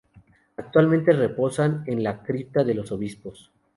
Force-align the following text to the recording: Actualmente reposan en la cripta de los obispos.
Actualmente 0.57 1.11
reposan 1.13 1.83
en 1.85 2.01
la 2.01 2.23
cripta 2.23 2.63
de 2.63 2.73
los 2.73 2.91
obispos. 2.91 3.51